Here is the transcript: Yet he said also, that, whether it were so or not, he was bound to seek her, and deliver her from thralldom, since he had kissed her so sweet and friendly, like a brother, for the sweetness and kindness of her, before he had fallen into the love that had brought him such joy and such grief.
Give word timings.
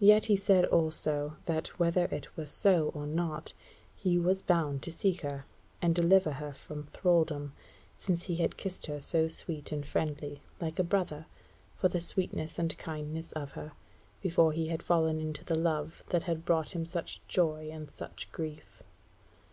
Yet 0.00 0.24
he 0.24 0.34
said 0.34 0.64
also, 0.64 1.36
that, 1.44 1.68
whether 1.78 2.06
it 2.06 2.36
were 2.36 2.44
so 2.46 2.90
or 2.92 3.06
not, 3.06 3.52
he 3.94 4.18
was 4.18 4.42
bound 4.42 4.82
to 4.82 4.90
seek 4.90 5.20
her, 5.20 5.46
and 5.80 5.94
deliver 5.94 6.32
her 6.32 6.52
from 6.52 6.86
thralldom, 6.86 7.52
since 7.96 8.24
he 8.24 8.34
had 8.34 8.56
kissed 8.56 8.86
her 8.86 8.98
so 8.98 9.28
sweet 9.28 9.70
and 9.70 9.86
friendly, 9.86 10.42
like 10.60 10.80
a 10.80 10.82
brother, 10.82 11.26
for 11.76 11.86
the 11.88 12.00
sweetness 12.00 12.58
and 12.58 12.76
kindness 12.78 13.30
of 13.34 13.52
her, 13.52 13.70
before 14.20 14.50
he 14.50 14.66
had 14.66 14.82
fallen 14.82 15.20
into 15.20 15.44
the 15.44 15.54
love 15.56 16.02
that 16.08 16.24
had 16.24 16.44
brought 16.44 16.74
him 16.74 16.84
such 16.84 17.20
joy 17.28 17.70
and 17.70 17.92
such 17.92 18.32
grief. 18.32 18.82